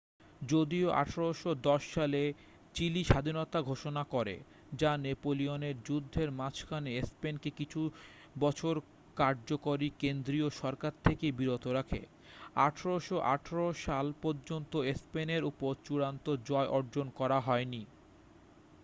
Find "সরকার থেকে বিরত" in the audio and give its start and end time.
10.61-11.65